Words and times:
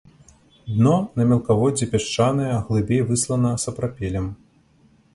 Дно 0.77 0.93
на 1.19 1.27
мелкаводдзі 1.33 1.89
пясчанае, 1.93 2.49
глыбей 2.71 3.01
выслана 3.13 3.55
сапрапелем. 3.69 4.27